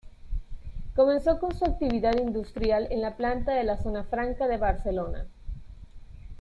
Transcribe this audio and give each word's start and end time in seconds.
Comenzó 0.95 1.37
con 1.37 1.53
su 1.55 1.63
actividad 1.63 2.17
industrial 2.17 2.87
en 2.89 3.01
la 3.03 3.17
planta 3.17 3.53
de 3.53 3.63
la 3.63 3.77
Zona 3.77 4.03
Franca 4.03 4.47
de 4.47 4.57
Barcelona. 4.57 5.27